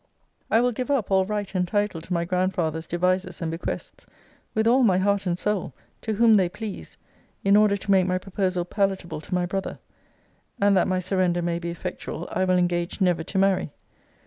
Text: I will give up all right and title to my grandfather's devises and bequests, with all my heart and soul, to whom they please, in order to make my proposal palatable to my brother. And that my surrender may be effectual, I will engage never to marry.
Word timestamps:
I 0.49 0.61
will 0.61 0.71
give 0.71 0.89
up 0.89 1.11
all 1.11 1.25
right 1.25 1.53
and 1.53 1.67
title 1.67 2.01
to 2.01 2.11
my 2.11 2.25
grandfather's 2.25 2.87
devises 2.87 3.39
and 3.39 3.51
bequests, 3.51 4.07
with 4.55 4.65
all 4.65 4.81
my 4.81 4.97
heart 4.97 5.27
and 5.27 5.37
soul, 5.37 5.75
to 6.01 6.13
whom 6.13 6.33
they 6.33 6.49
please, 6.49 6.97
in 7.43 7.55
order 7.55 7.77
to 7.77 7.91
make 7.91 8.07
my 8.07 8.17
proposal 8.17 8.65
palatable 8.65 9.21
to 9.21 9.35
my 9.35 9.45
brother. 9.45 9.77
And 10.59 10.75
that 10.75 10.87
my 10.87 10.97
surrender 10.97 11.43
may 11.43 11.59
be 11.59 11.69
effectual, 11.69 12.27
I 12.31 12.45
will 12.45 12.57
engage 12.57 12.99
never 12.99 13.23
to 13.23 13.37
marry. 13.37 13.69